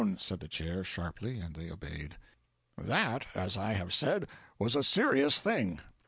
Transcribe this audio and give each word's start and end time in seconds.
said 0.17 0.39
the 0.39 0.47
Chair, 0.47 0.83
sharply, 0.83 1.37
and 1.39 1.53
they 1.55 1.69
obeyed. 1.69 2.17
"That, 2.75 3.27
as 3.35 3.55
I 3.55 3.73
have 3.73 3.93
said, 3.93 4.25
was 4.57 4.75
a 4.75 4.83
serious 4.83 5.39
thing. 5.39 5.79